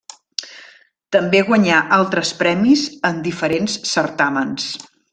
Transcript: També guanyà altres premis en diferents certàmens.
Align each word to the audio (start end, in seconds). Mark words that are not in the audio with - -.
També 1.17 1.41
guanyà 1.51 1.83
altres 1.99 2.33
premis 2.41 2.89
en 3.13 3.23
diferents 3.31 3.77
certàmens. 3.95 4.71